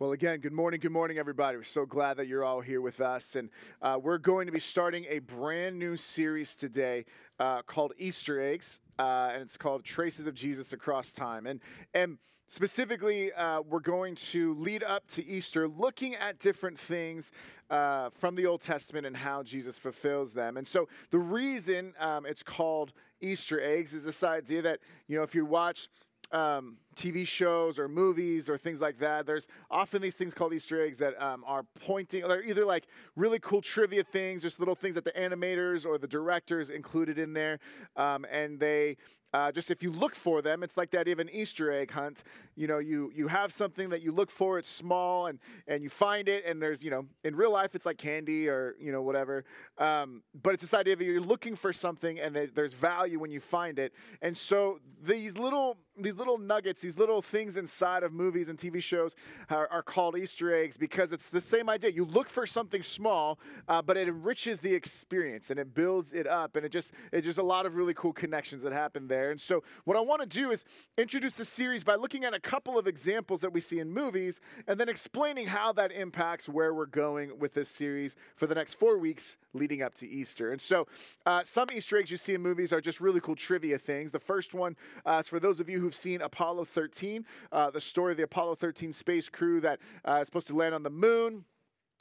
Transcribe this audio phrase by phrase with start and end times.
[0.00, 1.58] Well, again, good morning, good morning, everybody.
[1.58, 3.36] We're so glad that you're all here with us.
[3.36, 3.50] And
[3.82, 7.04] uh, we're going to be starting a brand new series today
[7.38, 11.46] uh, called Easter Eggs, uh, and it's called Traces of Jesus Across Time.
[11.46, 11.60] And,
[11.92, 12.16] and
[12.48, 17.30] specifically, uh, we're going to lead up to Easter looking at different things
[17.68, 20.56] uh, from the Old Testament and how Jesus fulfills them.
[20.56, 25.24] And so the reason um, it's called Easter eggs is this idea that, you know,
[25.24, 25.90] if you watch
[26.32, 30.84] um, TV shows or movies or things like that, there's often these things called Easter
[30.84, 34.94] eggs that um, are pointing, they're either like really cool trivia things, just little things
[34.94, 37.58] that the animators or the directors included in there,
[37.96, 38.96] um, and they
[39.32, 42.24] uh, just if you look for them, it's like that even Easter egg hunt.
[42.56, 45.38] You know, you you have something that you look for, it's small, and
[45.68, 48.74] and you find it, and there's you know in real life it's like candy or
[48.80, 49.44] you know whatever.
[49.78, 53.40] Um, but it's this idea of you're looking for something, and there's value when you
[53.40, 53.92] find it.
[54.20, 58.82] And so these little these little nuggets, these little things inside of movies and TV
[58.82, 59.14] shows
[59.48, 61.90] are, are called Easter eggs because it's the same idea.
[61.90, 63.38] You look for something small,
[63.68, 67.26] uh, but it enriches the experience and it builds it up, and it just it's
[67.26, 69.30] just a lot of really cool connections that happen there.
[69.30, 70.64] And so, what I want to do is
[70.96, 74.40] introduce the series by looking at a couple of examples that we see in movies,
[74.66, 78.74] and then explaining how that impacts where we're going with this series for the next
[78.74, 80.52] four weeks leading up to Easter.
[80.52, 80.86] And so,
[81.26, 84.12] uh, some Easter eggs you see in movies are just really cool trivia things.
[84.12, 87.80] The first one uh, is for those of you who've seen Apollo 13, uh, the
[87.80, 90.90] story of the Apollo 13 space crew that uh, is supposed to land on the
[90.90, 91.44] moon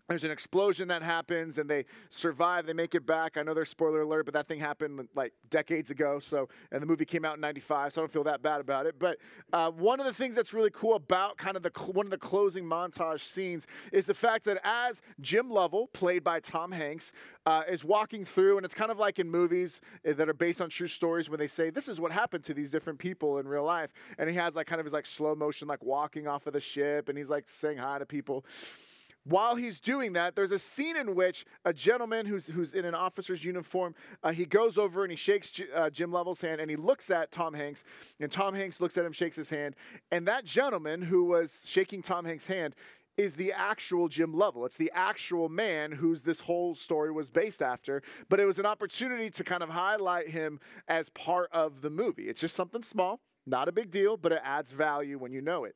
[0.10, 3.38] there's an explosion that happens and they survive they make it back.
[3.38, 6.86] I know there's spoiler alert but that thing happened like decades ago so and the
[6.86, 8.96] movie came out in 95 so i don't feel that bad about it.
[9.00, 9.18] But
[9.54, 12.18] uh, one of the things that's really cool about kind of the one of the
[12.18, 17.14] closing montage scenes is the fact that as jim lovell played by tom hanks
[17.46, 20.62] uh, is walking through and it's kind of like in movies eh, that are based
[20.62, 23.48] on true stories when they say this is what happened to these different people in
[23.48, 23.92] real life.
[24.18, 26.60] And he has like kind of his like slow motion like walking off of the
[26.60, 28.46] ship and he's like saying hi to people
[29.30, 32.96] while he's doing that, there's a scene in which a gentleman who's, who's in an
[32.96, 36.70] officer's uniform, uh, he goes over and he shakes J- uh, Jim Lovell's hand and
[36.70, 37.84] he looks at Tom Hanks,
[38.20, 39.76] and Tom Hanks looks at him, shakes his hand,
[40.12, 42.76] and that gentleman who was shaking Tom Hanks' hand
[43.18, 44.66] is the actual Jim Lovell.
[44.66, 48.02] It's the actual man whose this whole story was based after.
[48.30, 52.30] But it was an opportunity to kind of highlight him as part of the movie.
[52.30, 55.66] It's just something small, not a big deal, but it adds value when you know
[55.66, 55.76] it.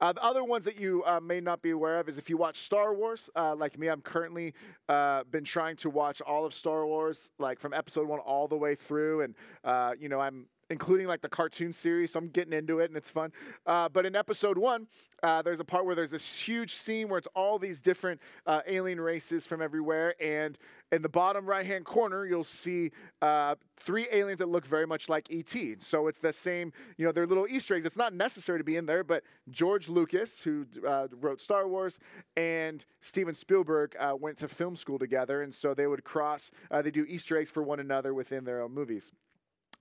[0.00, 2.36] Uh, the other ones that you uh, may not be aware of is if you
[2.36, 4.54] watch Star Wars, uh, like me, I'm currently
[4.88, 8.56] uh, been trying to watch all of Star Wars, like from Episode One all the
[8.56, 12.12] way through, and uh, you know I'm including like the cartoon series.
[12.12, 13.32] So I'm getting into it and it's fun.
[13.66, 14.86] Uh, but in episode one,
[15.22, 18.60] uh, there's a part where there's this huge scene where it's all these different uh,
[18.66, 20.14] alien races from everywhere.
[20.20, 20.56] And
[20.92, 25.08] in the bottom right hand corner, you'll see uh, three aliens that look very much
[25.08, 25.76] like E.T.
[25.80, 27.84] So it's the same, you know, they're little Easter eggs.
[27.84, 31.98] It's not necessary to be in there, but George Lucas, who uh, wrote Star Wars,
[32.36, 35.42] and Steven Spielberg uh, went to film school together.
[35.42, 38.72] And so they would cross, they do Easter eggs for one another within their own
[38.72, 39.12] movies.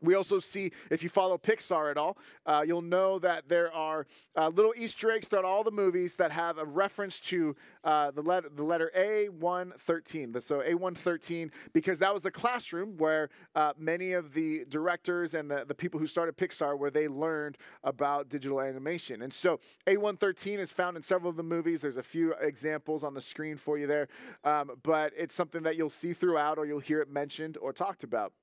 [0.02, 4.08] We also see, if you follow Pixar at all, uh, you'll know that there are
[4.36, 8.22] uh, little Easter eggs throughout all the movies that have a reference to uh, the,
[8.22, 10.42] letter, the letter A113.
[10.42, 15.66] So A113, because that was the classroom where uh, many of the directors and the,
[15.68, 19.22] the people who started Pixar, where they learned about digital animation.
[19.22, 21.82] And so A113 is found in several of the movies.
[21.82, 24.08] There's a few examples on the screen for you there,
[24.46, 28.04] um, but it's something that you'll see throughout or you'll hear it mentioned or talked
[28.04, 28.34] about.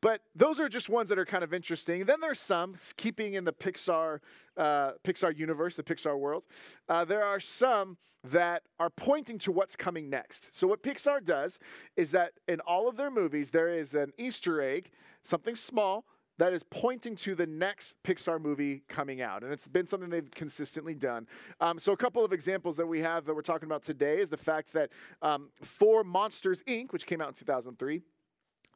[0.00, 2.04] But those are just ones that are kind of interesting.
[2.04, 4.20] Then there's some keeping in the Pixar
[4.56, 6.46] uh, Pixar universe, the Pixar world.
[6.88, 10.54] Uh, there are some that are pointing to what's coming next.
[10.54, 11.58] So what Pixar does
[11.96, 14.90] is that in all of their movies there is an Easter egg,
[15.22, 16.04] something small
[16.38, 19.42] that is pointing to the next Pixar movie coming out.
[19.42, 21.26] And it's been something they've consistently done.
[21.60, 24.30] Um, so, a couple of examples that we have that we're talking about today is
[24.30, 28.02] the fact that um, for Monsters Inc., which came out in 2003,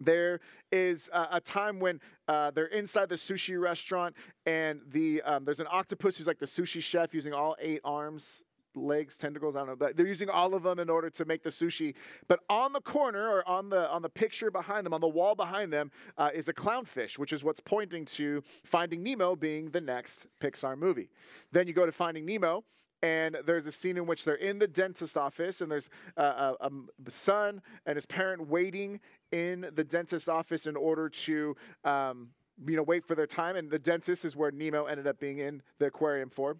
[0.04, 0.40] there
[0.70, 4.14] is a, a time when uh, they're inside the sushi restaurant,
[4.46, 8.42] and the um, there's an octopus who's like the sushi chef using all eight arms
[8.76, 11.42] legs, tentacles, I don't know, but they're using all of them in order to make
[11.42, 11.94] the sushi.
[12.28, 15.34] But on the corner or on the on the picture behind them, on the wall
[15.34, 19.80] behind them, uh, is a clownfish, which is what's pointing to Finding Nemo being the
[19.80, 21.10] next Pixar movie.
[21.52, 22.64] Then you go to Finding Nemo,
[23.02, 26.56] and there's a scene in which they're in the dentist office and there's a, a,
[26.60, 29.00] a, son and his parent waiting
[29.32, 32.28] in the dentist office in order to um,
[32.66, 35.38] you know wait for their time and the dentist is where nemo ended up being
[35.38, 36.56] in the aquarium for.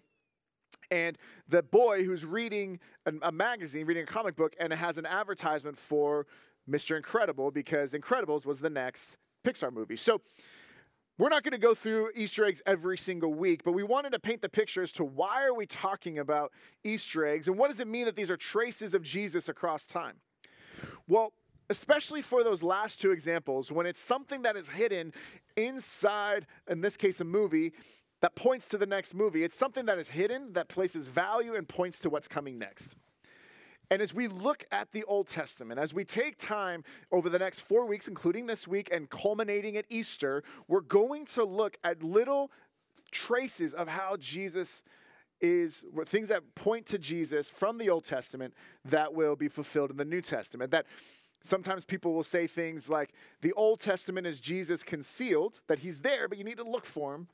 [0.91, 1.17] And
[1.47, 5.77] the boy who's reading a, magazine reading a comic book and it has an advertisement
[5.77, 6.27] for
[6.69, 9.95] mr incredible because incredibles was the next pixar movie.
[9.95, 10.21] So
[11.17, 14.19] we're not going to go through Easter eggs every single week, but we wanted to
[14.19, 16.51] paint the picture as to why are we talking about
[16.83, 20.15] Easter eggs and what does it mean that these are traces of Jesus across time?
[21.07, 21.33] Well,
[21.69, 25.13] especially for those last two examples, when it's something that is hidden
[25.55, 27.73] inside, in this case, a movie
[28.21, 31.67] that points to the next movie, it's something that is hidden that places value and
[31.67, 32.95] points to what's coming next.
[33.93, 37.59] And as we look at the Old Testament, as we take time over the next
[37.59, 42.49] four weeks, including this week and culminating at Easter, we're going to look at little
[43.11, 44.81] traces of how Jesus
[45.41, 49.97] is things that point to Jesus from the Old Testament that will be fulfilled in
[49.97, 50.71] the New Testament.
[50.71, 50.87] That
[51.43, 56.27] sometimes people will say things like the Old Testament is Jesus concealed, that he's there,
[56.27, 57.27] but you need to look for him.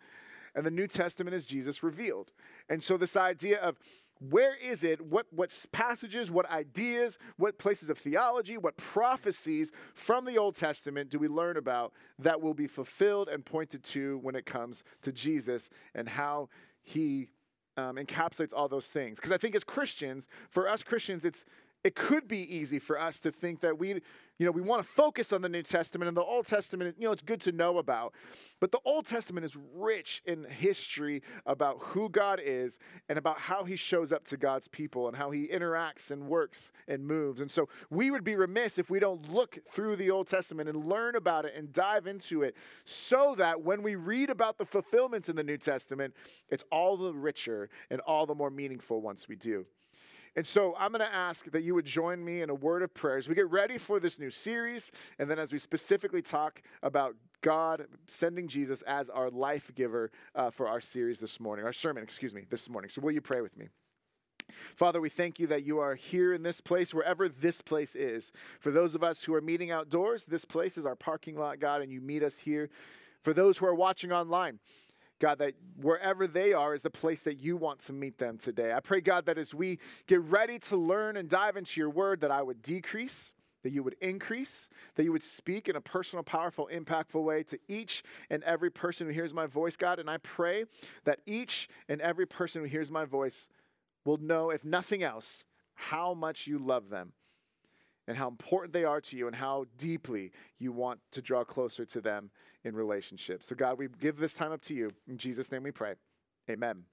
[0.56, 2.34] And the New Testament is Jesus revealed.
[2.68, 3.78] And so, this idea of
[4.20, 5.00] where is it?
[5.02, 11.10] What what passages what ideas what places of theology what prophecies from the old testament
[11.10, 15.12] do we learn about that will be fulfilled and pointed to when it comes to
[15.12, 16.50] jesus and how
[16.82, 17.30] he
[17.78, 19.18] um, encapsulates all those things?
[19.18, 21.46] Because i think as christians for us christians it's
[21.84, 24.88] it could be easy for us to think that we, you know, we want to
[24.88, 27.78] focus on the New Testament and the Old Testament, you know, it's good to know
[27.78, 28.14] about.
[28.60, 33.64] But the Old Testament is rich in history about who God is and about how
[33.64, 37.40] he shows up to God's people and how he interacts and works and moves.
[37.40, 40.86] And so we would be remiss if we don't look through the Old Testament and
[40.86, 45.30] learn about it and dive into it so that when we read about the fulfillments
[45.30, 46.14] in the New Testament,
[46.50, 49.66] it's all the richer and all the more meaningful once we do.
[50.40, 52.94] And so I'm going to ask that you would join me in a word of
[52.94, 54.90] prayer as we get ready for this new series.
[55.20, 60.50] And then as we specifically talk about God sending Jesus as our life giver uh,
[60.50, 62.90] for our series this morning, our sermon, excuse me, this morning.
[62.90, 63.68] So will you pray with me?
[64.78, 68.32] Father, we thank you that you are here in this place, wherever this place is.
[68.62, 71.82] For those of us who are meeting outdoors, this place is our parking lot, God,
[71.82, 72.70] and you meet us here.
[73.24, 74.60] For those who are watching online,
[75.20, 78.74] God, that wherever they are is the place that you want to meet them today.
[78.74, 82.22] I pray, God, that as we get ready to learn and dive into your word,
[82.22, 83.34] that I would decrease,
[83.64, 87.60] that you would increase, that you would speak in a personal, powerful, impactful way to
[87.68, 90.00] each and every person who hears my voice, God.
[90.00, 90.64] And I pray
[91.04, 93.50] that each and every person who hears my voice
[94.06, 95.44] will know, if nothing else,
[95.74, 97.14] how much you love them
[98.10, 101.86] and how important they are to you and how deeply you want to draw closer
[101.86, 102.32] to them
[102.64, 103.48] in relationships.
[103.48, 104.90] So, God, we give this time up to you.
[105.08, 105.94] In Jesus' name we pray.
[106.50, 106.84] Amen.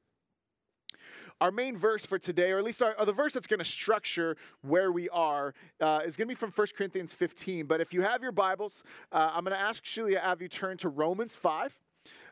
[1.40, 3.64] Our main verse for today, or at least our, or the verse that's going to
[3.64, 7.64] structure where we are, uh, is going to be from 1 Corinthians 15.
[7.64, 10.90] But if you have your Bibles, uh, I'm going to actually have you turn to
[10.90, 11.78] Romans 5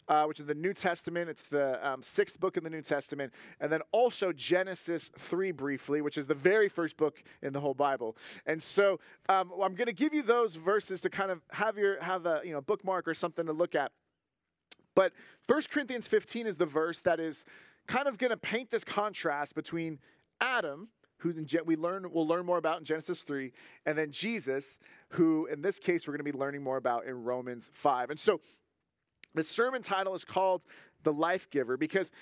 [0.08, 1.30] uh, which is the New Testament.
[1.30, 3.32] It's the um, sixth book in the New Testament.
[3.60, 7.74] And then also Genesis 3 briefly, which is the very first book in the whole
[7.74, 8.16] Bible.
[8.46, 12.00] And so um, I'm going to give you those verses to kind of have your
[12.02, 13.92] have a you know bookmark or something to look at.
[14.94, 15.12] But
[15.48, 17.44] 1 Corinthians 15 is the verse that is
[17.86, 19.98] kind of going to paint this contrast between
[20.40, 21.34] Adam, who
[21.64, 23.52] we learn we'll learn more about in Genesis 3,
[23.86, 24.78] and then Jesus,
[25.10, 28.10] who in this case we're going to be learning more about in Romans 5.
[28.10, 28.40] And so
[29.34, 30.62] the sermon title is called
[31.02, 32.12] The Life Giver because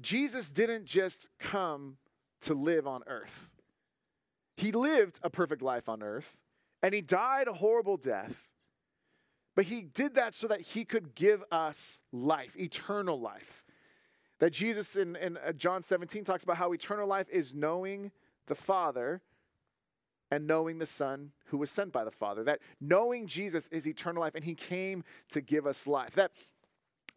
[0.00, 1.96] Jesus didn't just come
[2.42, 3.50] to live on earth.
[4.56, 6.36] He lived a perfect life on earth
[6.82, 8.48] and he died a horrible death.
[9.56, 13.64] But he did that so that he could give us life, eternal life.
[14.38, 18.10] That Jesus in, in uh, John 17 talks about how eternal life is knowing
[18.46, 19.20] the Father
[20.30, 22.44] and knowing the Son who was sent by the Father.
[22.44, 26.14] That knowing Jesus is eternal life and he came to give us life.
[26.14, 26.32] That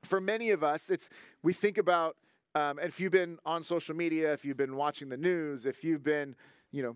[0.04, 1.10] for many of us, it's
[1.42, 2.18] we think about
[2.56, 6.04] um, if you've been on social media, if you've been watching the news, if you've
[6.04, 6.36] been,
[6.72, 6.96] you know,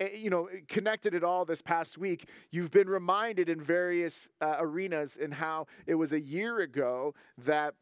[0.00, 4.56] eh, you know, connected at all this past week, you've been reminded in various uh,
[4.58, 7.74] arenas in how it was a year ago that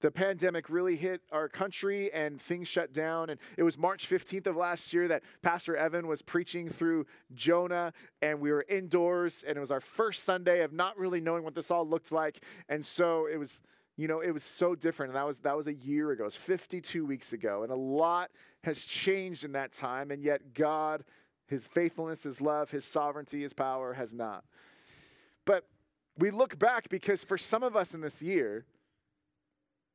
[0.00, 3.30] the pandemic really hit our country and things shut down.
[3.30, 7.92] And it was March 15th of last year that Pastor Evan was preaching through Jonah,
[8.22, 11.54] and we were indoors, and it was our first Sunday of not really knowing what
[11.54, 12.44] this all looked like.
[12.68, 13.60] And so it was,
[13.96, 15.10] you know, it was so different.
[15.10, 16.24] And that was that was a year ago.
[16.24, 17.62] It was 52 weeks ago.
[17.62, 18.30] And a lot
[18.64, 21.04] has changed in that time, and yet God,
[21.46, 24.44] his faithfulness, his love, his sovereignty, his power has not.
[25.44, 25.64] But
[26.16, 28.66] we look back because for some of us in this year,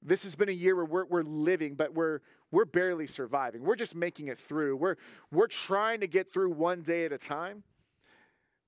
[0.05, 2.19] this has been a year where we're, we're living, but we're,
[2.51, 3.63] we're barely surviving.
[3.63, 4.75] We're just making it through.
[4.75, 4.95] We're,
[5.31, 7.63] we're trying to get through one day at a time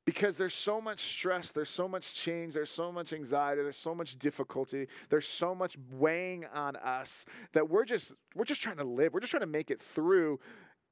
[0.06, 3.96] because there's so much stress, there's so much change, there's so much anxiety, there's so
[3.96, 8.84] much difficulty, there's so much weighing on us that we're just we're just trying to
[8.84, 9.14] live.
[9.14, 10.40] We're just trying to make it through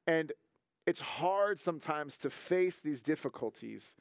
[0.07, 0.31] and
[0.85, 3.95] it's hard sometimes to face these difficulties,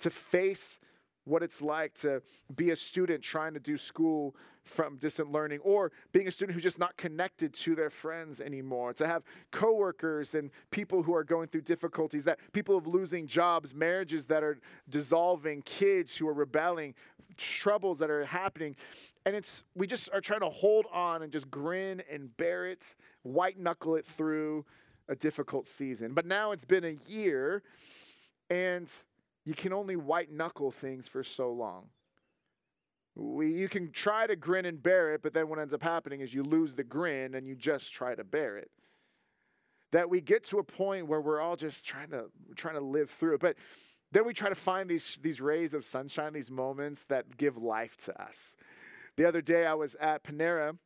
[0.00, 0.78] to face
[1.24, 2.22] what it's like to
[2.54, 6.62] be a student trying to do school from distant learning or being a student who's
[6.62, 11.48] just not connected to their friends anymore to have coworkers and people who are going
[11.48, 16.94] through difficulties that people of losing jobs marriages that are dissolving kids who are rebelling
[17.36, 18.76] troubles that are happening.
[19.26, 22.94] And it's we just are trying to hold on and just grin and bear it
[23.22, 24.64] white knuckle it through
[25.08, 26.14] a difficult season.
[26.14, 27.62] But now it's been a year
[28.50, 28.92] and
[29.44, 31.86] you can only white knuckle things for so long.
[33.14, 36.20] We, you can try to grin and bear it, but then what ends up happening
[36.20, 38.70] is you lose the grin and you just try to bear it.
[39.90, 43.10] That we get to a point where we're all just trying to trying to live
[43.10, 43.40] through it.
[43.40, 43.56] But
[44.12, 47.96] then we try to find these, these rays of sunshine, these moments that give life
[47.98, 48.56] to us.
[49.16, 50.78] The other day I was at Panera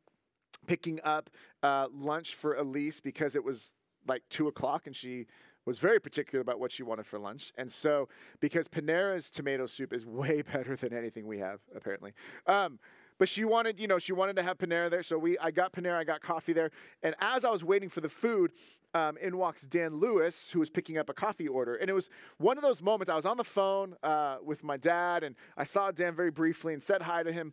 [0.66, 1.30] picking up
[1.62, 3.72] uh, lunch for Elise because it was
[4.08, 5.26] like two o'clock and she
[5.66, 7.52] was very particular about what she wanted for lunch.
[7.58, 8.08] And so,
[8.40, 12.12] because Panera's tomato soup is way better than anything we have, apparently.
[12.46, 12.78] Um,
[13.18, 15.02] but she wanted, you know, she wanted to have Panera there.
[15.02, 16.70] So we, I got Panera, I got coffee there.
[17.02, 18.52] And as I was waiting for the food,
[18.94, 21.74] um, in walks Dan Lewis, who was picking up a coffee order.
[21.74, 22.08] And it was
[22.38, 23.10] one of those moments.
[23.10, 26.72] I was on the phone uh, with my dad, and I saw Dan very briefly
[26.72, 27.52] and said hi to him.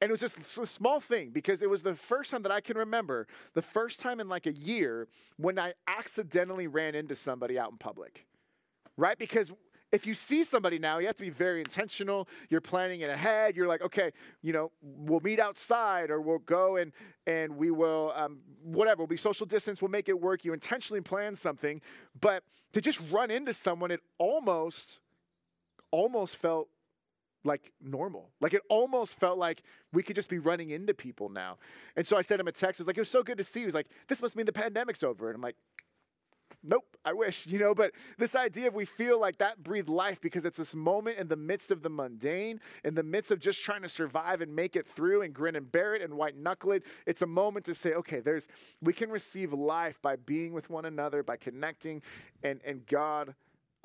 [0.00, 2.60] And it was just a small thing because it was the first time that I
[2.60, 7.58] can remember, the first time in like a year when I accidentally ran into somebody
[7.58, 8.26] out in public,
[8.96, 9.18] right?
[9.18, 9.52] Because
[9.94, 12.28] if you see somebody now, you have to be very intentional.
[12.50, 13.54] You're planning it ahead.
[13.54, 14.10] You're like, okay,
[14.42, 16.92] you know, we'll meet outside or we'll go and
[17.28, 19.02] and we will um, whatever.
[19.02, 19.80] We'll be social distance.
[19.80, 20.44] We'll make it work.
[20.44, 21.80] You intentionally plan something,
[22.20, 24.98] but to just run into someone, it almost
[25.92, 26.68] almost felt
[27.44, 28.30] like normal.
[28.40, 31.58] Like it almost felt like we could just be running into people now.
[31.96, 32.80] And so I sent him a text.
[32.80, 33.64] It was like, it was so good to see you.
[33.64, 35.28] He was like, this must mean the pandemic's over.
[35.28, 35.56] And I'm like,
[36.62, 37.74] nope, I wish, you know.
[37.74, 41.28] But this idea of we feel like that breathed life because it's this moment in
[41.28, 44.74] the midst of the mundane, in the midst of just trying to survive and make
[44.74, 46.82] it through and grin and bear it and white knuckle it.
[47.06, 48.48] It's a moment to say, okay, there's
[48.80, 52.02] we can receive life by being with one another, by connecting,
[52.42, 53.34] and and God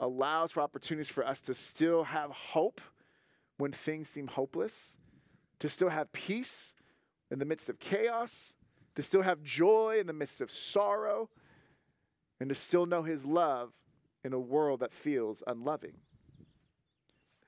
[0.02, 2.80] allows for opportunities for us to still have hope
[3.60, 4.98] when things seem hopeless,
[5.60, 6.74] to still have peace
[7.30, 8.56] in the midst of chaos,
[8.96, 11.30] to still have joy in the midst of sorrow,
[12.40, 13.74] and to still know His love
[14.24, 15.98] in a world that feels unloving.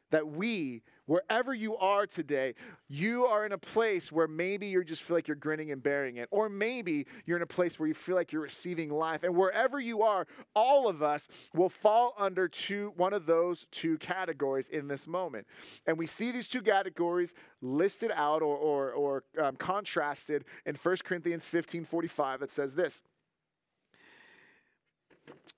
[0.10, 2.56] That we, wherever you are today,
[2.88, 6.16] you are in a place where maybe you just feel like you're grinning and bearing
[6.16, 9.22] it, or maybe you're in a place where you feel like you're receiving life.
[9.24, 10.26] And wherever you are,
[10.56, 15.48] all of us will fall under two, one of those two categories in this moment.
[15.86, 20.96] And we see these two categories listed out or, or, or um, contrasted in 1
[21.04, 23.04] Corinthians 15 45 that says this.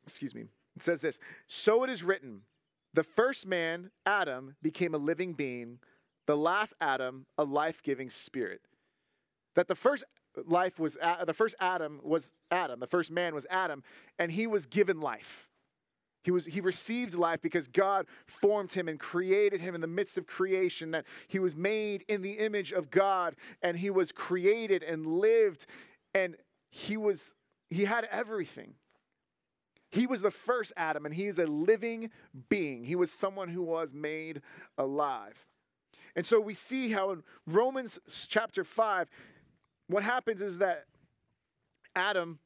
[0.03, 0.45] Excuse me.
[0.75, 2.41] It says this So it is written.
[2.93, 5.79] The first man, Adam, became a living being,
[6.27, 8.61] the last Adam, a life giving spirit.
[9.55, 10.03] That the first
[10.45, 13.83] life was, the first Adam was Adam, the first man was Adam,
[14.19, 15.49] and he was given life.
[16.23, 20.17] He, was, he received life because God formed him and created him in the midst
[20.17, 24.83] of creation, that he was made in the image of God, and he was created
[24.83, 25.65] and lived,
[26.13, 26.37] and
[26.69, 27.35] he was
[27.69, 28.75] he had everything.
[29.93, 32.09] He was the first Adam, and he is a living
[32.49, 32.83] being.
[32.83, 34.41] He was someone who was made
[34.75, 35.45] alive.
[36.15, 39.07] And so we see how in Romans chapter 5,
[39.85, 40.85] what happens is that
[41.95, 42.39] Adam,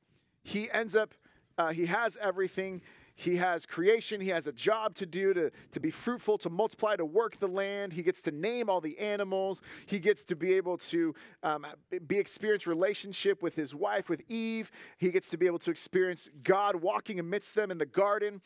[0.43, 1.13] he ends up,
[1.57, 2.81] uh, he has everything.
[3.19, 4.21] He has creation.
[4.21, 7.47] He has a job to do to, to be fruitful, to multiply, to work the
[7.47, 7.93] land.
[7.93, 9.63] He gets to name all the animals.
[9.87, 11.65] He gets to be able to um,
[12.05, 14.71] be experience relationship with his wife, with Eve.
[14.99, 18.39] He gets to be able to experience God walking amidst them in the garden.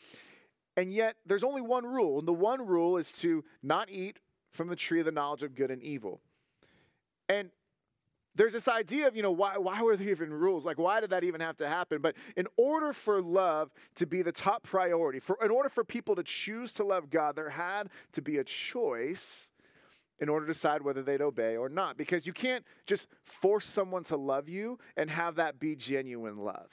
[0.74, 4.20] And yet, there's only one rule, and the one rule is to not eat
[4.52, 6.22] from the tree of the knowledge of good and evil.
[7.28, 7.50] And
[8.34, 10.64] there's this idea of, you know, why, why were there even rules?
[10.64, 12.00] Like, why did that even have to happen?
[12.00, 16.16] But in order for love to be the top priority, for, in order for people
[16.16, 19.52] to choose to love God, there had to be a choice
[20.18, 21.96] in order to decide whether they'd obey or not.
[21.96, 26.70] Because you can't just force someone to love you and have that be genuine love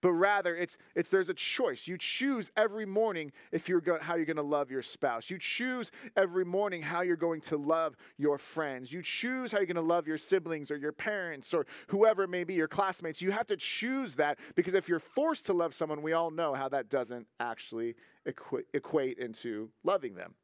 [0.00, 1.86] but rather it's it's there's a choice.
[1.86, 5.30] You choose every morning if you're going how you're going to love your spouse.
[5.30, 8.92] You choose every morning how you're going to love your friends.
[8.92, 12.30] You choose how you're going to love your siblings or your parents or whoever it
[12.30, 13.20] may be your classmates.
[13.20, 16.54] You have to choose that because if you're forced to love someone we all know
[16.54, 17.94] how that doesn't actually
[18.26, 20.34] equ- equate into loving them.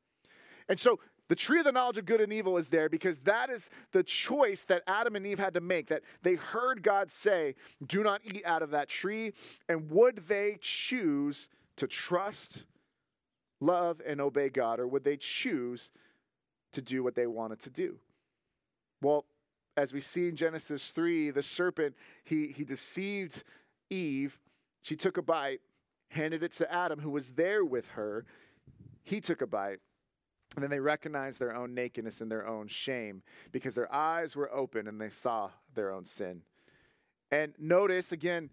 [0.69, 0.99] And so
[1.29, 4.03] the tree of the knowledge of good and evil is there because that is the
[4.03, 5.89] choice that Adam and Eve had to make.
[5.89, 7.55] That they heard God say,
[7.85, 9.33] Do not eat out of that tree.
[9.69, 12.65] And would they choose to trust,
[13.61, 15.91] love, and obey God, or would they choose
[16.77, 17.99] to do what they wanted to do.
[19.03, 19.25] Well,
[19.79, 23.45] as we see in Genesis 3, the serpent, he, he deceived
[23.89, 24.39] Eve.
[24.83, 25.61] She took a bite,
[26.11, 28.27] handed it to Adam, who was there with her.
[29.05, 29.81] He took a bite.
[30.57, 33.23] And then they recognized their own nakedness and their own shame
[33.53, 36.43] because their eyes were open and they saw their own sin.
[37.31, 38.49] And notice again,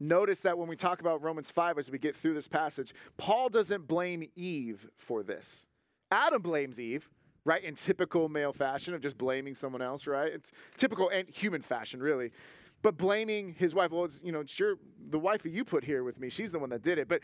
[0.00, 3.50] notice that when we talk about Romans 5 as we get through this passage, Paul
[3.50, 5.66] doesn't blame Eve for this.
[6.10, 7.10] Adam blames Eve,
[7.44, 7.62] right?
[7.62, 10.32] In typical male fashion of just blaming someone else, right?
[10.32, 12.32] It's typical and human fashion, really.
[12.80, 14.76] But blaming his wife, well, it's, you know, sure,
[15.10, 17.06] the wife that you put here with me, she's the one that did it.
[17.06, 17.20] But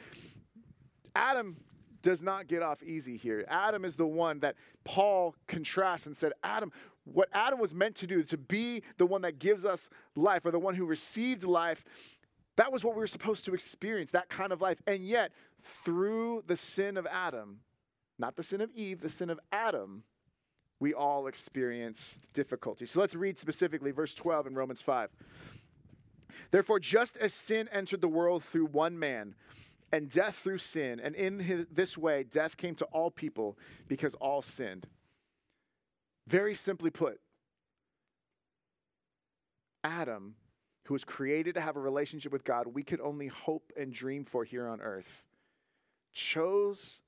[1.16, 1.56] Adam
[2.02, 3.44] does not get off easy here.
[3.48, 6.72] Adam is the one that Paul contrasts and said, Adam,
[7.04, 10.50] what Adam was meant to do, to be the one that gives us life, or
[10.50, 11.84] the one who received life,
[12.56, 14.82] that was what we were supposed to experience, that kind of life.
[14.86, 17.60] And yet, through the sin of Adam,
[18.18, 20.02] not the sin of Eve, the sin of Adam,
[20.80, 22.86] we all experience difficulty.
[22.86, 25.10] So let's read specifically verse 12 in Romans 5.
[26.50, 29.34] Therefore, just as sin entered the world through one man,
[29.92, 34.14] and death through sin, and in his, this way, death came to all people because
[34.14, 34.86] all sinned.
[36.26, 37.20] Very simply put,
[39.82, 40.34] Adam,
[40.84, 44.24] who was created to have a relationship with God, we could only hope and dream
[44.24, 45.24] for here on earth,
[46.12, 47.00] chose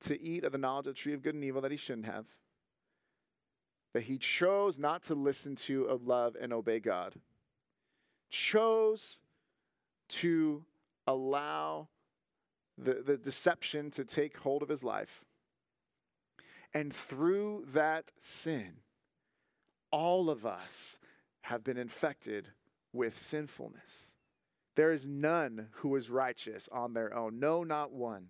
[0.00, 2.06] to eat of the knowledge of the tree of good and evil that he shouldn't
[2.06, 2.26] have.
[3.92, 7.14] That he chose not to listen to, love, and obey God.
[8.28, 9.20] Chose
[10.08, 10.64] to
[11.06, 11.88] allow
[12.78, 15.24] the, the deception to take hold of his life.
[16.74, 18.78] And through that sin,
[19.90, 20.98] all of us
[21.42, 22.48] have been infected
[22.92, 24.16] with sinfulness.
[24.74, 28.26] There is none who is righteous on their own, no, not one.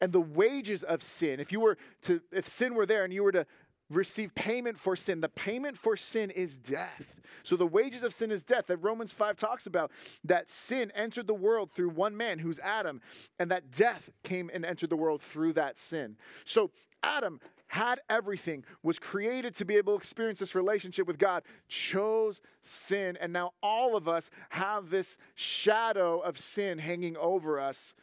[0.00, 3.22] And the wages of sin, if you were to, if sin were there and you
[3.22, 3.46] were to
[3.94, 5.20] receive payment for sin.
[5.20, 7.14] The payment for sin is death.
[7.42, 9.90] So the wages of sin is death that Romans 5 talks about
[10.24, 13.00] that sin entered the world through one man who's Adam
[13.38, 16.16] and that death came and entered the world through that sin.
[16.44, 16.70] So
[17.02, 22.40] Adam had everything, was created to be able to experience this relationship with God, chose
[22.60, 27.94] sin, and now all of us have this shadow of sin hanging over us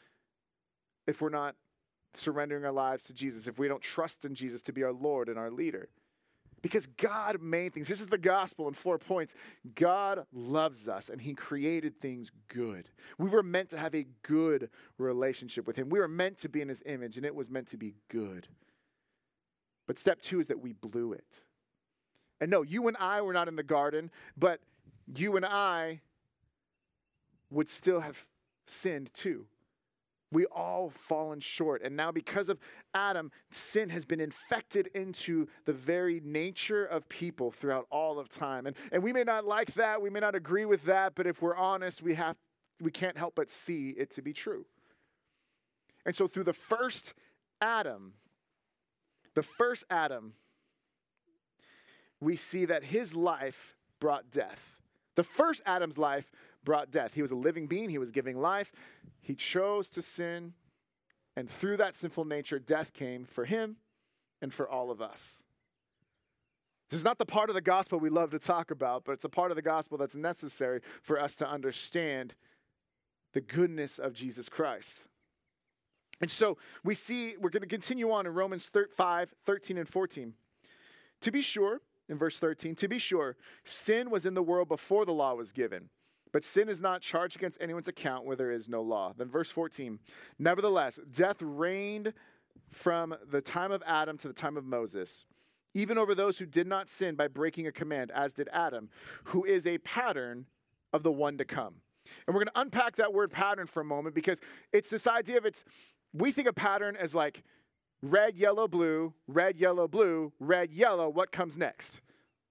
[1.06, 1.56] if we're not
[2.14, 5.30] surrendering our lives to Jesus, if we don't trust in Jesus to be our Lord
[5.30, 5.90] and our leader.
[6.62, 7.88] Because God made things.
[7.88, 9.34] This is the gospel in four points.
[9.76, 12.90] God loves us and He created things good.
[13.18, 15.90] We were meant to have a good relationship with Him.
[15.90, 18.48] We were meant to be in His image and it was meant to be good.
[19.88, 21.46] But step two is that we blew it.
[22.42, 24.60] And no, you and I were not in the garden, but
[25.16, 26.02] you and I
[27.50, 28.28] would still have
[28.68, 29.48] sinned too.
[30.32, 31.82] We all fallen short.
[31.84, 32.60] And now, because of
[32.94, 38.68] Adam, sin has been infected into the very nature of people throughout all of time.
[38.68, 41.42] And, and we may not like that, we may not agree with that, but if
[41.42, 42.36] we're honest, we, have,
[42.80, 44.66] we can't help but see it to be true.
[46.06, 47.16] And so, through the first
[47.60, 48.14] Adam,
[49.34, 50.34] the first Adam,
[52.20, 54.76] we see that his life brought death.
[55.16, 56.32] The first Adam's life
[56.64, 57.14] brought death.
[57.14, 58.72] He was a living being, he was giving life.
[59.22, 60.54] He chose to sin,
[61.36, 63.78] and through that sinful nature, death came for him
[64.42, 65.46] and for all of us.
[66.90, 69.24] This is not the part of the gospel we love to talk about, but it's
[69.24, 72.36] a part of the gospel that's necessary for us to understand
[73.34, 75.08] the goodness of Jesus Christ.
[76.20, 80.34] And so we see, we're going to continue on in Romans 5 13 and 14.
[81.22, 85.06] To be sure, in verse 13, to be sure, sin was in the world before
[85.06, 85.90] the law was given.
[86.32, 89.14] But sin is not charged against anyone's account where there is no law.
[89.18, 90.00] Then, verse 14
[90.38, 92.14] Nevertheless, death reigned
[92.72, 95.26] from the time of Adam to the time of Moses,
[95.74, 98.90] even over those who did not sin by breaking a command, as did Adam,
[99.26, 100.46] who is a pattern
[100.94, 101.76] of the one to come.
[102.28, 104.40] And we're going to unpack that word pattern for a moment because
[104.72, 105.64] it's this idea of it's,
[106.14, 107.44] we think of pattern as like
[108.02, 111.10] red, yellow, blue, red, yellow, blue, red, yellow.
[111.10, 112.02] What comes next?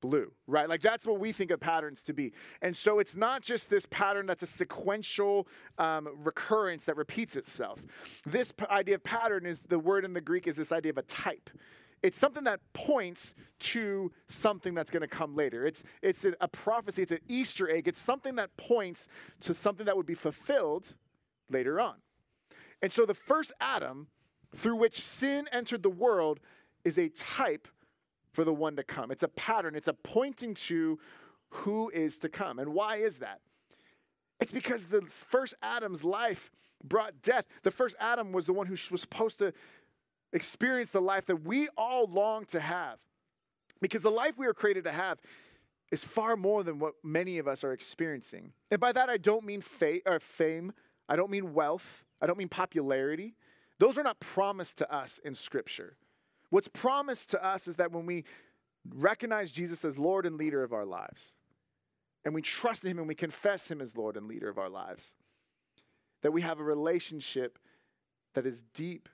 [0.01, 0.69] Blue, right?
[0.69, 2.33] Like that's what we think of patterns to be.
[2.63, 5.47] And so it's not just this pattern that's a sequential
[5.79, 7.83] um, recurrence that repeats itself.
[8.27, 10.99] This p- idea of pattern is the word in the Greek is this idea of
[10.99, 11.51] a type.
[12.03, 15.67] It's something that points to something that's going to come later.
[15.67, 17.89] It's, it's a, a prophecy, it's an Easter egg.
[17.89, 19.09] It's something that points
[19.41, 20.95] to something that would be fulfilled
[21.51, 21.97] later on.
[22.83, 24.07] And so the first Adam,
[24.55, 26.39] through which sin entered the world,
[26.85, 27.67] is a type
[28.39, 29.11] for the one to come.
[29.11, 31.01] It's a pattern, it's a pointing to
[31.49, 32.61] who is to come.
[32.61, 33.41] And why is that?
[34.39, 36.53] It's because the first Adam's life
[36.85, 37.47] brought death.
[37.65, 39.53] The first Adam was the one who was supposed to
[40.33, 42.99] experience the life that we all long to have.
[43.81, 45.19] Because the life we are created to have
[45.91, 48.53] is far more than what many of us are experiencing.
[48.71, 50.73] And by that, I don't mean fame,
[51.09, 53.35] I don't mean wealth, I don't mean popularity.
[53.81, 55.97] Those are not promised to us in Scripture.
[56.51, 58.25] What's promised to us is that when we
[58.95, 61.37] recognize Jesus as Lord and leader of our lives,
[62.25, 64.71] and we trust in Him and we confess Him as Lord and leader of our
[64.71, 65.15] lives,
[66.23, 67.59] that we have a relationship
[68.35, 69.09] that is deep,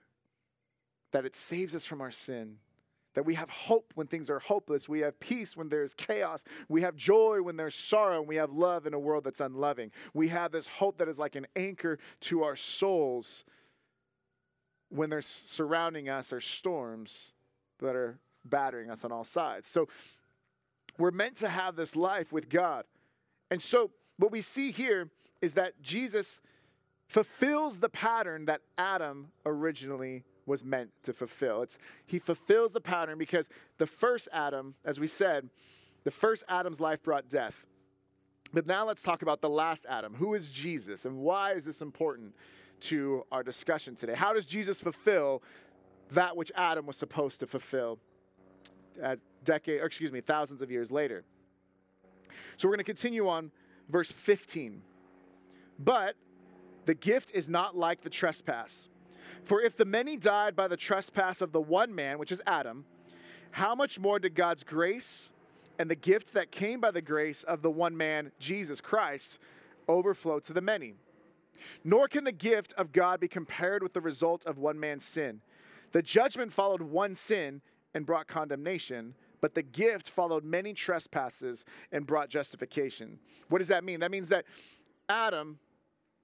[1.12, 2.56] that it saves us from our sin,
[3.14, 4.88] that we have hope when things are hopeless.
[4.88, 6.42] We have peace when there's chaos.
[6.68, 8.18] We have joy when there's sorrow.
[8.18, 9.92] And we have love in a world that's unloving.
[10.12, 13.44] We have this hope that is like an anchor to our souls
[14.94, 17.32] when there's surrounding us are storms
[17.80, 19.66] that are battering us on all sides.
[19.66, 19.88] So
[20.98, 22.84] we're meant to have this life with God.
[23.50, 25.10] And so what we see here
[25.42, 26.40] is that Jesus
[27.08, 31.62] fulfills the pattern that Adam originally was meant to fulfill.
[31.62, 35.48] It's, he fulfills the pattern because the first Adam, as we said,
[36.04, 37.66] the first Adam's life brought death.
[38.52, 40.14] But now let's talk about the last Adam.
[40.14, 42.36] Who is Jesus and why is this important
[42.80, 44.14] to our discussion today?
[44.14, 45.42] How does Jesus fulfill
[46.10, 47.98] that which Adam was supposed to fulfill
[49.02, 51.24] a decade, or excuse me, thousands of years later?
[52.56, 53.50] So we're going to continue on
[53.88, 54.82] verse 15.
[55.78, 56.16] But
[56.86, 58.88] the gift is not like the trespass.
[59.44, 62.84] For if the many died by the trespass of the one man, which is Adam,
[63.50, 65.32] how much more did God's grace
[65.78, 69.38] and the gifts that came by the grace of the one man, Jesus Christ,
[69.88, 70.94] overflow to the many?
[71.84, 75.40] Nor can the gift of God be compared with the result of one man's sin.
[75.92, 77.60] The judgment followed one sin
[77.94, 83.18] and brought condemnation, but the gift followed many trespasses and brought justification.
[83.48, 84.00] What does that mean?
[84.00, 84.44] That means that
[85.08, 85.58] Adam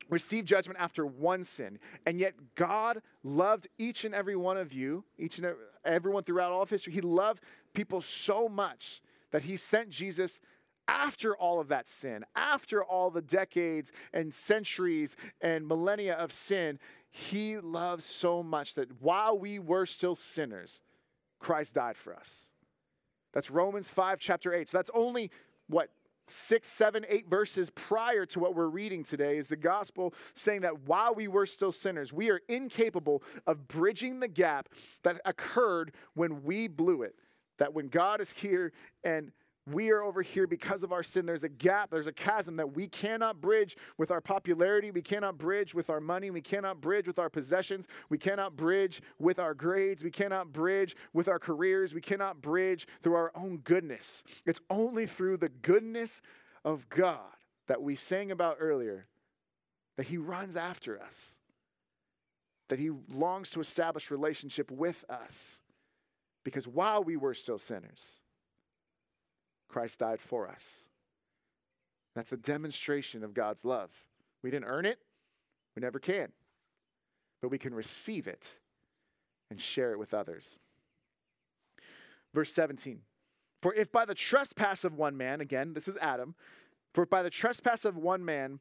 [0.08, 1.78] received judgment after one sin.
[2.06, 6.62] And yet God loved each and every one of you, each and everyone throughout all
[6.62, 6.92] of history.
[6.92, 10.40] He loved people so much that he sent Jesus
[10.90, 16.80] after all of that sin, after all the decades and centuries and millennia of sin.
[17.12, 20.80] He loved so much that while we were still sinners,
[21.38, 22.52] Christ died for us.
[23.32, 24.68] That's Romans 5, chapter 8.
[24.68, 25.30] So that's only
[25.68, 25.90] what
[26.26, 30.82] six, seven, eight verses prior to what we're reading today is the gospel saying that
[30.82, 34.68] while we were still sinners, we are incapable of bridging the gap
[35.02, 37.14] that occurred when we blew it.
[37.58, 38.72] That when God is here
[39.04, 39.32] and
[39.72, 41.26] we are over here because of our sin.
[41.26, 44.90] There's a gap, there's a chasm that we cannot bridge with our popularity.
[44.90, 46.30] We cannot bridge with our money.
[46.30, 47.88] We cannot bridge with our possessions.
[48.08, 50.02] We cannot bridge with our grades.
[50.02, 51.94] We cannot bridge with our careers.
[51.94, 54.24] We cannot bridge through our own goodness.
[54.46, 56.22] It's only through the goodness
[56.64, 57.20] of God
[57.68, 59.06] that we sang about earlier
[59.96, 61.40] that He runs after us,
[62.68, 65.60] that He longs to establish relationship with us.
[66.42, 68.22] Because while we were still sinners,
[69.70, 70.88] Christ died for us.
[72.14, 73.90] That's a demonstration of God's love.
[74.42, 74.98] We didn't earn it,
[75.76, 76.32] we never can,
[77.40, 78.58] but we can receive it
[79.50, 80.58] and share it with others.
[82.34, 83.00] Verse 17
[83.62, 86.34] For if by the trespass of one man, again, this is Adam,
[86.92, 88.58] for by the trespass of one man,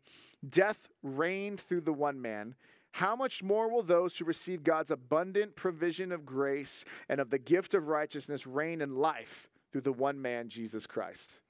[0.48, 2.54] death reigned through the one man,
[2.94, 7.40] how much more will those who receive God's abundant provision of grace and of the
[7.40, 11.42] gift of righteousness reign in life through the one man, Jesus Christ.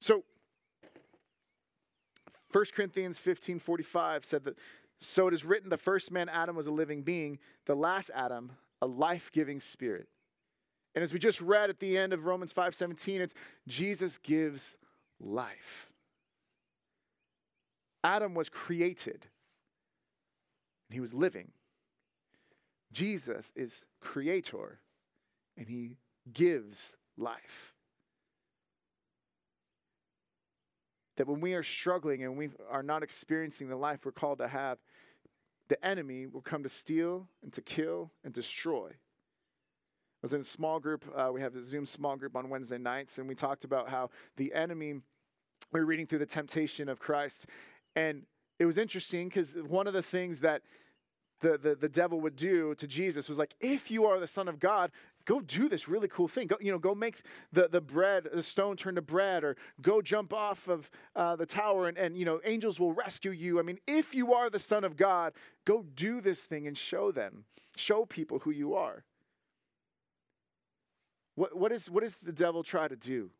[0.00, 0.24] So,
[2.52, 4.58] 1 Corinthians 15 45 said that,
[5.00, 8.52] so it is written, the first man, Adam, was a living being, the last Adam,
[8.82, 10.08] a life giving spirit.
[10.94, 13.34] And as we just read at the end of Romans 5 17, it's
[13.66, 14.76] Jesus gives
[15.20, 15.92] life.
[18.02, 19.26] Adam was created,
[20.88, 21.50] and he was living.
[22.92, 24.80] Jesus is creator,
[25.56, 25.98] and he
[26.32, 27.74] gives life.
[31.16, 34.48] That when we are struggling and we are not experiencing the life we're called to
[34.48, 34.78] have,
[35.68, 38.88] the enemy will come to steal and to kill and destroy.
[38.90, 41.04] I was in a small group.
[41.14, 44.10] Uh, we have a Zoom small group on Wednesday nights, and we talked about how
[44.36, 44.94] the enemy,
[45.72, 47.46] we were reading through the temptation of Christ.
[47.94, 48.22] And
[48.58, 50.62] it was interesting because one of the things that
[51.40, 54.48] the, the, the devil would do to Jesus was like, if you are the Son
[54.48, 54.90] of God,
[55.28, 56.46] go do this really cool thing.
[56.46, 57.20] Go, you know, go make
[57.52, 61.44] the, the bread, the stone turn to bread, or go jump off of uh, the
[61.44, 63.60] tower and, and, you know, angels will rescue you.
[63.60, 65.34] I mean, if you are the Son of God,
[65.66, 67.44] go do this thing and show them,
[67.76, 69.04] show people who you are.
[71.34, 73.30] What, what, is, what does the devil try to do?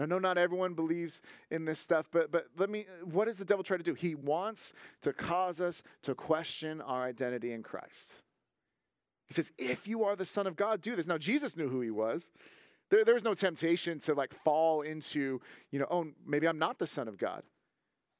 [0.00, 3.44] I know not everyone believes in this stuff, but, but let me, what does the
[3.44, 3.94] devil try to do?
[3.94, 8.22] He wants to cause us to question our identity in Christ.
[9.28, 11.06] He says, If you are the Son of God, do this.
[11.06, 12.30] Now, Jesus knew who he was.
[12.90, 16.78] There, there was no temptation to like fall into, you know, oh, maybe I'm not
[16.78, 17.42] the Son of God.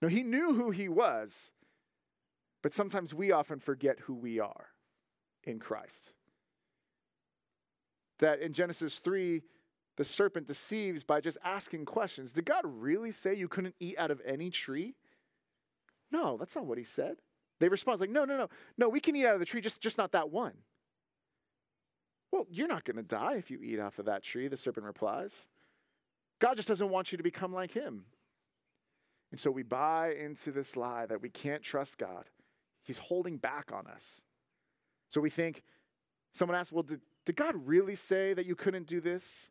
[0.02, 1.52] No, he knew who he was.
[2.62, 4.66] But sometimes we often forget who we are
[5.44, 6.14] in Christ.
[8.18, 9.42] That in Genesis 3,
[9.96, 12.32] the serpent deceives by just asking questions.
[12.32, 14.94] Did God really say you couldn't eat out of any tree?
[16.10, 17.16] No, that's not what he said.
[17.60, 19.80] They respond like, no, no, no, no, we can eat out of the tree, just,
[19.80, 20.54] just not that one.
[22.30, 24.86] Well, you're not going to die if you eat off of that tree, the serpent
[24.86, 25.46] replies.
[26.40, 28.04] God just doesn't want you to become like him.
[29.30, 32.24] And so we buy into this lie that we can't trust God.
[32.82, 34.22] He's holding back on us.
[35.08, 35.62] So we think,
[36.32, 39.50] someone asks, well, did, did God really say that you couldn't do this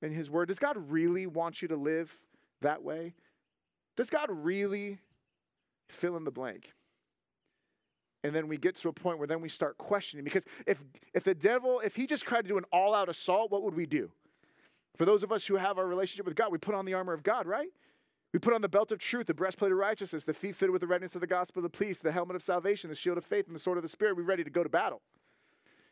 [0.00, 0.48] in His Word?
[0.48, 2.14] Does God really want you to live
[2.60, 3.14] that way?
[3.96, 4.98] Does God really
[5.88, 6.72] fill in the blank?
[8.24, 10.82] And then we get to a point where then we start questioning because if
[11.12, 13.86] if the devil, if he just tried to do an all-out assault, what would we
[13.86, 14.10] do?
[14.96, 17.12] For those of us who have our relationship with God, we put on the armor
[17.12, 17.68] of God, right?
[18.32, 20.80] We put on the belt of truth, the breastplate of righteousness, the feet fitted with
[20.80, 23.24] the readiness of the gospel of the peace, the helmet of salvation, the shield of
[23.24, 24.16] faith, and the sword of the spirit.
[24.16, 25.02] We're ready to go to battle.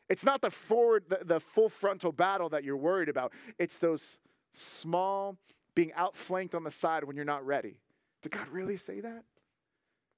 [0.08, 3.32] It's not the forward, the, the full frontal battle that you're worried about.
[3.58, 4.18] It's those
[4.52, 5.36] small
[5.74, 7.78] being outflanked on the side when you're not ready.
[8.22, 9.24] Did God really say that?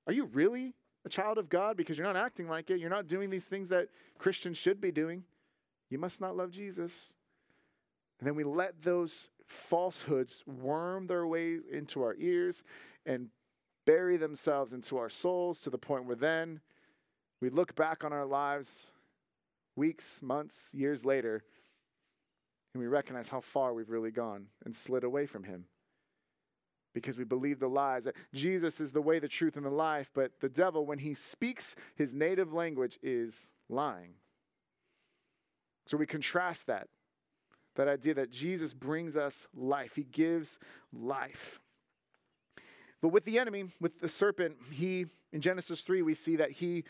[0.07, 2.79] Are you really a child of God because you're not acting like it?
[2.79, 3.89] You're not doing these things that
[4.19, 5.25] Christians should be doing.
[5.91, 7.15] You must not love Jesus.
[8.19, 12.63] And then we let those falsehoods worm their way into our ears
[13.05, 13.29] and
[13.85, 16.61] bury themselves into our souls to the point where then
[17.41, 18.93] we look back on our lives
[19.75, 21.43] weeks, months, years later,
[22.73, 25.65] and we recognize how far we've really gone and slid away from Him.
[26.95, 30.11] Because we believe the lies that Jesus is the way, the truth, and the life,
[30.15, 34.15] but the devil, when he speaks his native language, is lying.
[35.87, 36.89] So we contrast that
[37.75, 40.59] that idea that Jesus brings us life, He gives
[40.93, 41.61] life.
[43.01, 46.85] But with the enemy, with the serpent, he, in Genesis 3, we see that he,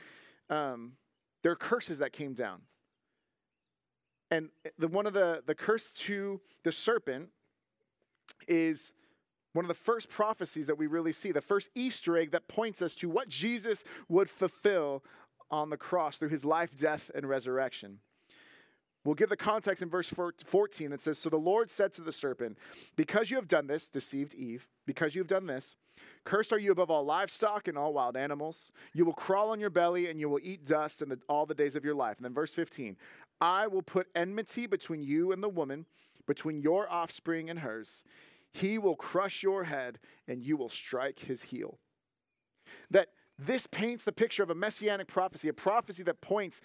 [0.51, 0.93] um,
[1.43, 2.61] there are curses that came down.
[4.31, 7.31] And the, one of the, the curse to the serpent
[8.47, 8.93] is
[9.53, 12.83] one of the first prophecies that we really see, the first Easter egg that points
[12.83, 15.05] us to what Jesus would fulfill
[15.51, 17.99] on the cross through his life, death, and resurrection.
[19.05, 22.13] We'll give the context in verse 14 that says So the Lord said to the
[22.13, 22.57] serpent,
[22.95, 25.77] Because you have done this, deceived Eve, because you have done this,
[26.25, 28.71] cursed are you above all livestock and all wild animals.
[28.95, 31.55] You will crawl on your belly and you will eat dust in the, all the
[31.55, 32.19] days of your life.
[32.19, 32.97] And then verse 15
[33.41, 35.87] I will put enmity between you and the woman,
[36.27, 38.05] between your offspring and hers.
[38.53, 41.79] He will crush your head and you will strike his heel.
[42.91, 46.61] That this paints the picture of a messianic prophecy, a prophecy that points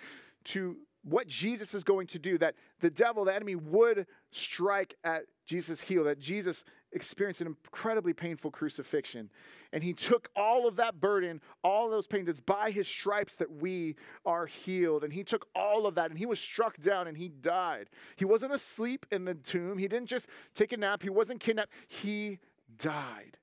[0.46, 5.24] to what Jesus is going to do, that the devil, the enemy, would strike at
[5.46, 9.30] Jesus' heel, that Jesus experienced an incredibly painful crucifixion.
[9.72, 12.28] And he took all of that burden, all of those pains.
[12.28, 15.04] It's by his stripes that we are healed.
[15.04, 17.90] And he took all of that and he was struck down and he died.
[18.18, 21.72] He wasn't asleep in the tomb, he didn't just take a nap, he wasn't kidnapped,
[21.88, 22.40] he
[22.78, 23.38] died.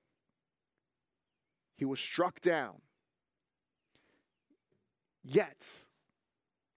[1.77, 2.75] He was struck down.
[5.25, 5.67] Yet,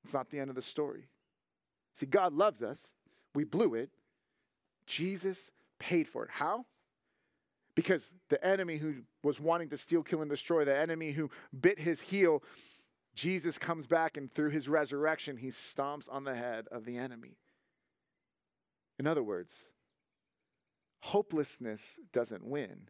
[0.08, 1.10] it's not the end of the story.
[1.92, 2.96] See, God loves us.
[3.36, 3.90] We blew it.
[4.86, 6.30] Jesus paid for it.
[6.32, 6.66] How?
[7.76, 11.78] Because the enemy who was wanting to steal, kill, and destroy, the enemy who bit
[11.78, 12.42] his heel,
[13.16, 17.36] Jesus comes back and through his resurrection, he stomps on the head of the enemy.
[18.98, 19.74] In other words,
[21.02, 22.88] hopelessness doesn't win,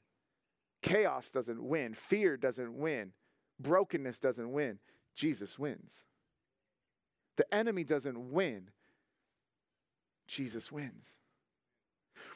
[0.84, 3.14] chaos doesn't win, fear doesn't win,
[3.60, 4.78] brokenness doesn't win.
[5.16, 6.06] Jesus wins.
[7.38, 8.70] The enemy doesn't win,
[10.28, 11.20] Jesus wins.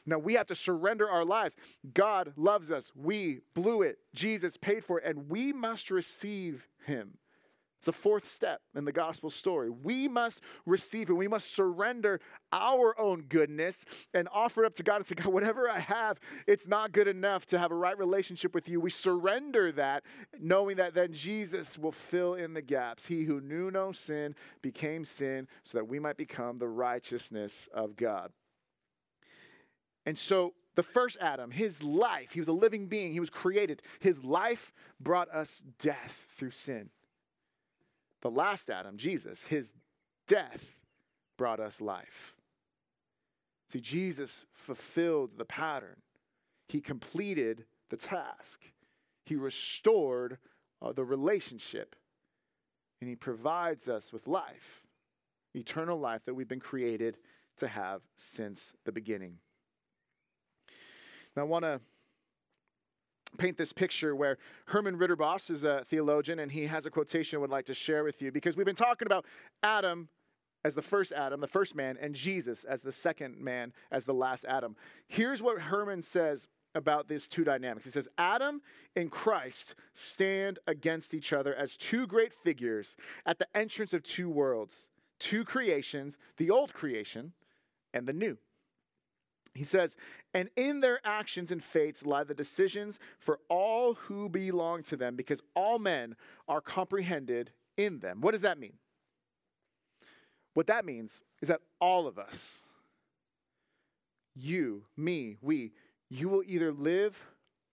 [0.06, 1.54] Now we have to surrender our lives.
[1.94, 2.90] God loves us.
[2.94, 3.98] We blew it.
[4.14, 7.18] Jesus paid for it, and we must receive Him.
[7.82, 9.68] It's the fourth step in the gospel story.
[9.68, 11.14] We must receive it.
[11.14, 12.20] We must surrender
[12.52, 16.20] our own goodness and offer it up to God and say, God, whatever I have,
[16.46, 18.80] it's not good enough to have a right relationship with you.
[18.80, 20.04] We surrender that,
[20.38, 23.04] knowing that then Jesus will fill in the gaps.
[23.04, 27.96] He who knew no sin became sin so that we might become the righteousness of
[27.96, 28.30] God.
[30.06, 33.82] And so the first Adam, his life, he was a living being, he was created.
[33.98, 36.90] His life brought us death through sin.
[38.22, 39.74] The last Adam, Jesus, his
[40.26, 40.80] death
[41.36, 42.36] brought us life.
[43.68, 45.96] See, Jesus fulfilled the pattern,
[46.68, 48.62] he completed the task,
[49.24, 50.38] he restored
[50.80, 51.96] uh, the relationship,
[53.00, 54.84] and he provides us with life.
[55.54, 57.18] eternal life that we've been created
[57.58, 59.38] to have since the beginning.
[61.36, 61.80] Now, I want to
[63.38, 67.40] paint this picture where Herman Ridderbos is a theologian and he has a quotation I
[67.40, 69.24] would like to share with you because we've been talking about
[69.62, 70.08] Adam
[70.64, 74.14] as the first Adam, the first man, and Jesus as the second man, as the
[74.14, 74.76] last Adam.
[75.08, 77.84] Here's what Herman says about these two dynamics.
[77.84, 78.62] He says, Adam
[78.96, 84.30] and Christ stand against each other as two great figures at the entrance of two
[84.30, 87.32] worlds, two creations, the old creation
[87.92, 88.38] and the new.
[89.54, 89.96] He says,
[90.32, 95.14] and in their actions and fates lie the decisions for all who belong to them,
[95.14, 96.16] because all men
[96.48, 98.20] are comprehended in them.
[98.20, 98.74] What does that mean?
[100.54, 102.62] What that means is that all of us,
[104.34, 105.72] you, me, we,
[106.08, 107.18] you will either live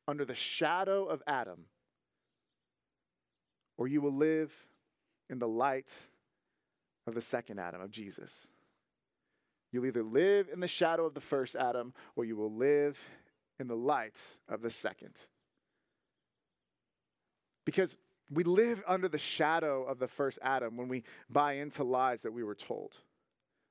[0.07, 1.65] under the shadow of Adam
[3.77, 4.53] or you will live
[5.29, 6.09] in the light
[7.07, 8.51] of the second Adam, of Jesus.
[9.71, 12.99] You'll either live in the shadow of the first Adam or you will live
[13.59, 15.27] in the light of the second.
[17.65, 17.97] Because
[18.31, 22.31] we live under the shadow of the first Adam when we buy into lies that
[22.31, 22.97] we were told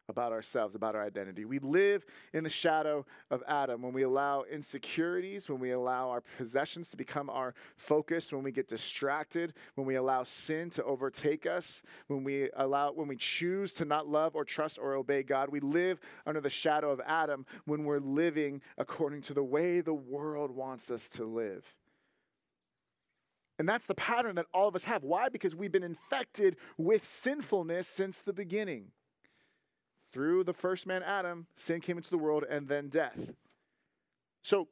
[0.09, 1.44] about ourselves, about our identity.
[1.44, 6.23] We live in the shadow of Adam when we allow insecurities, when we allow our
[6.38, 11.47] possessions to become our focus, when we get distracted, when we allow sin to overtake
[11.47, 15.51] us, when we allow when we choose to not love or trust or obey God.
[15.51, 19.94] We live under the shadow of Adam when we're living according to the way the
[19.94, 21.75] world wants us to live.
[23.59, 25.03] And that's the pattern that all of us have.
[25.03, 25.29] Why?
[25.29, 28.92] Because we've been infected with sinfulness since the beginning.
[30.12, 33.31] Through the first man, Adam, sin came into the world and then death.
[34.42, 34.68] So,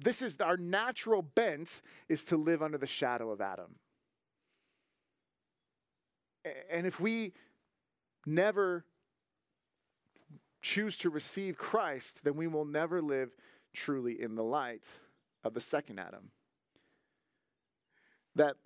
[0.00, 3.76] this is our natural bent is to live under the shadow of Adam.
[6.70, 7.32] And if we
[8.24, 8.84] never
[10.62, 13.30] choose to receive Christ, then we will never live
[13.72, 15.00] truly in the light
[15.44, 16.30] of the second Adam
[18.34, 18.56] that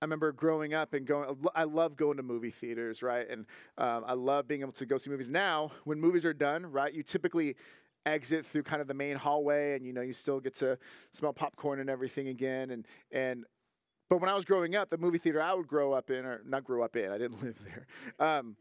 [0.00, 3.28] I remember growing up and going, I love going to movie theaters, right?
[3.28, 3.46] And
[3.78, 5.30] um, I love being able to go see movies.
[5.30, 7.56] Now, when movies are done, right, you typically
[8.04, 10.78] exit through kind of the main hallway and, you know, you still get to
[11.12, 12.70] smell popcorn and everything again.
[12.70, 13.44] And, and,
[14.10, 16.42] but when I was growing up, the movie theater I would grow up in, or
[16.44, 17.86] not grow up in, I didn't live there.
[18.28, 18.56] Um,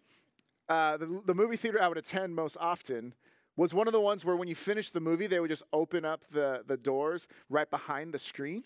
[0.69, 3.13] uh, the, the movie theater I would attend most often
[3.57, 6.05] was one of the ones where when you finish the movie, they would just open
[6.05, 8.63] up the, the doors right behind the screen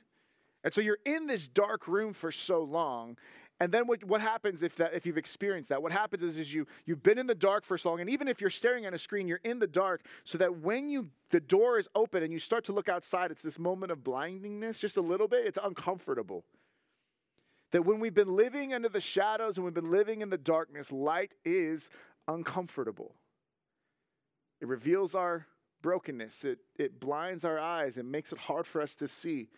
[0.63, 3.17] and so you're in this dark room for so long.
[3.61, 5.81] And then what, what happens if that if you've experienced that?
[5.81, 8.27] What happens is, is you you've been in the dark for so long, and even
[8.29, 11.41] if you're staring at a screen, you're in the dark, so that when you the
[11.41, 14.95] door is open and you start to look outside, it's this moment of blindingness, just
[14.95, 16.45] a little bit, it's uncomfortable.
[17.71, 20.91] That when we've been living under the shadows and we've been living in the darkness,
[20.91, 21.89] light is
[22.27, 23.13] uncomfortable.
[24.61, 25.47] It reveals our
[25.81, 29.49] brokenness, it, it blinds our eyes, it makes it hard for us to see.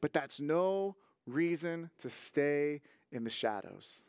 [0.00, 2.80] But that's no reason to stay
[3.10, 4.04] in the shadows.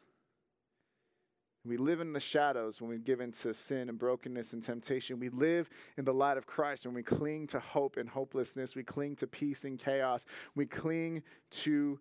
[1.66, 5.20] We live in the shadows when we give into sin and brokenness and temptation.
[5.20, 8.76] We live in the light of Christ when we cling to hope and hopelessness.
[8.76, 10.26] We cling to peace and chaos.
[10.56, 12.00] We cling to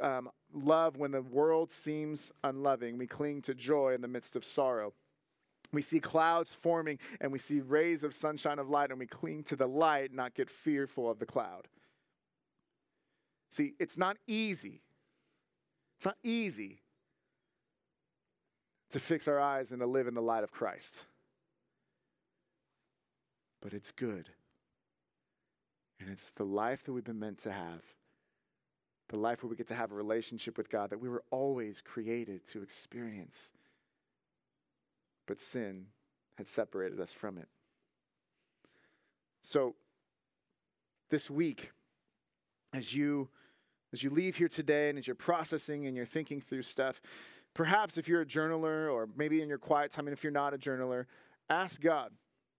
[0.00, 2.96] um, love when the world seems unloving.
[2.96, 4.94] We cling to joy in the midst of sorrow.
[5.72, 9.42] We see clouds forming and we see rays of sunshine of light, and we cling
[9.44, 11.68] to the light, not get fearful of the cloud.
[13.56, 14.82] See, it's not easy.
[15.96, 16.82] It's not easy
[18.90, 21.06] to fix our eyes and to live in the light of Christ.
[23.62, 24.28] But it's good.
[25.98, 27.80] And it's the life that we've been meant to have.
[29.08, 31.80] The life where we get to have a relationship with God that we were always
[31.80, 33.52] created to experience.
[35.26, 35.86] But sin
[36.36, 37.48] had separated us from it.
[39.40, 39.76] So,
[41.08, 41.70] this week,
[42.74, 43.30] as you
[43.96, 47.00] as you leave here today and as you're processing and you're thinking through stuff,
[47.54, 50.52] perhaps if you're a journaler or maybe in your quiet time, and if you're not
[50.52, 51.06] a journaler,
[51.48, 52.12] ask God.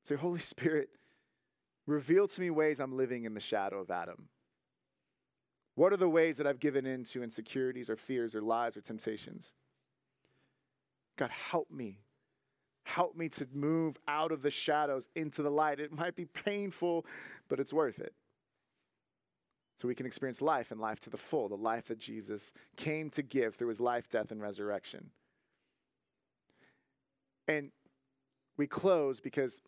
[0.03, 0.89] Say, Holy Spirit,
[1.85, 4.29] reveal to me ways I'm living in the shadow of Adam.
[5.75, 8.81] What are the ways that I've given in to insecurities or fears or lies or
[8.81, 9.53] temptations?
[11.19, 11.99] God, help me.
[12.83, 15.79] Help me to move out of the shadows into the light.
[15.79, 17.05] It might be painful,
[17.47, 18.15] but it's worth it
[19.77, 23.09] so we can experience life and life to the full, the life that Jesus came
[23.11, 25.11] to give through his life, death, and resurrection.
[27.47, 27.71] And
[28.57, 29.61] we close because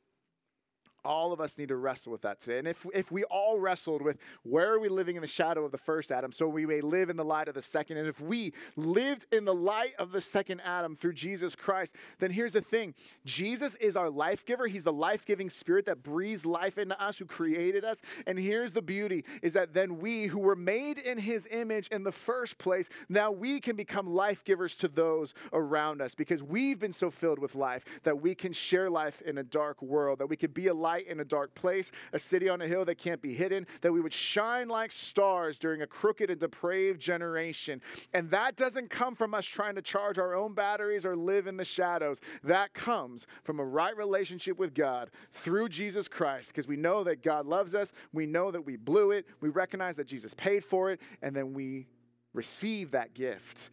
[1.06, 2.60] All of us need to wrestle with that today.
[2.60, 5.72] And if, if we all wrestled with where are we living in the shadow of
[5.72, 8.20] the first Adam, so we may live in the light of the second, and if
[8.20, 12.62] we lived in the light of the second Adam through Jesus Christ, then here's the
[12.62, 12.93] thing
[13.26, 14.68] Jesus is our life giver.
[14.68, 18.02] He's the life giving spirit that breathes life into us, who created us.
[18.28, 22.04] And here's the beauty is that then we, who were made in his image in
[22.04, 26.80] the first place, now we can become life givers to those around us because we've
[26.80, 30.28] been so filled with life that we can share life in a dark world, that
[30.28, 32.98] we could be a light in a dark place, a city on a hill that
[32.98, 37.80] can't be hidden, that we would shine like stars during a crooked and depraved generation.
[38.12, 41.58] And that doesn't come from us trying to charge our own batteries or live in
[41.58, 42.20] the shadows.
[42.44, 47.22] That comes from a right relationship with God through Jesus Christ because we know that
[47.22, 50.90] God loves us, we know that we blew it, we recognize that Jesus paid for
[50.90, 51.86] it, and then we
[52.34, 53.70] receive that gift,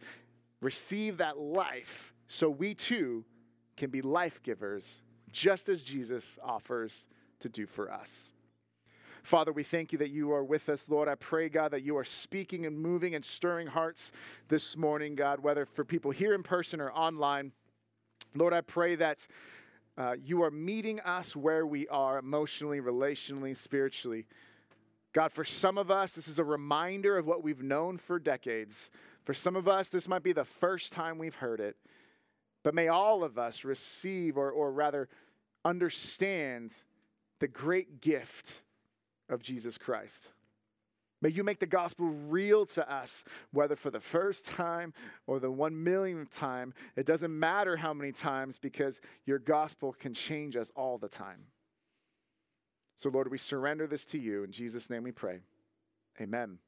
[0.61, 3.25] receive that life, so we too
[3.75, 5.01] can be life givers
[5.31, 7.07] just as Jesus offers
[7.39, 8.31] to do for us.
[9.23, 11.09] Father, we thank you that you are with us, Lord.
[11.09, 14.13] I pray, God, that you are speaking and moving and stirring hearts
[14.47, 17.51] this morning, God, whether for people here in person or online.
[18.35, 19.27] Lord, I pray that
[19.97, 24.27] uh, you are meeting us where we are emotionally, relationally, spiritually.
[25.11, 28.91] God, for some of us, this is a reminder of what we've known for decades.
[29.25, 31.75] For some of us, this might be the first time we've heard it.
[32.67, 35.07] But may all of us receive, or, or rather,
[35.63, 36.73] understand
[37.39, 38.61] the great gift
[39.29, 40.33] of Jesus Christ.
[41.21, 44.93] May you make the gospel real to us, whether for the first time
[45.27, 46.73] or the one millionth time.
[46.97, 51.45] It doesn't matter how many times because your gospel can change us all the time.
[52.97, 54.43] So, Lord, we surrender this to you.
[54.43, 55.39] In Jesus' name we pray.
[56.19, 56.59] Amen.